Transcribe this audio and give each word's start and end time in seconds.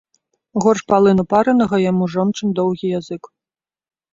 Горш 0.63 0.81
палыну 0.91 1.23
паранага 1.33 1.77
яму 1.91 2.03
жончын 2.15 2.49
доўгі 2.61 2.87
язык. 2.99 3.23